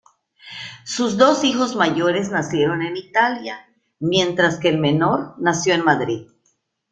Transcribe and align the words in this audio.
Sus 0.83 1.15
dos 1.15 1.43
hijos 1.43 1.75
mayores 1.75 2.31
nacieron 2.31 2.81
en 2.81 2.97
Italia, 2.97 3.69
mientras 3.99 4.57
que 4.57 4.69
el 4.69 4.79
menor 4.79 5.35
nació 5.37 5.75
en 5.75 5.85
Madrid. 5.85 6.25